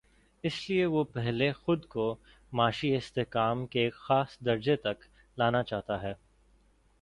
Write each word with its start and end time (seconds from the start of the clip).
اس 0.43 0.69
لیے 0.69 0.85
وہ 0.85 1.03
پہلے 1.03 1.51
خود 1.51 1.85
کو 1.85 2.15
معاشی 2.51 2.95
استحکام 2.95 3.65
کے 3.65 3.83
ایک 3.83 3.93
خاص 3.95 4.37
درجے 4.39 4.75
تک 4.75 5.05
لا 5.37 5.49
نا 5.49 5.63
چاہتا 5.63 6.01
ہے۔ 6.01 6.13